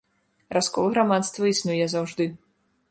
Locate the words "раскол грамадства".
0.57-1.43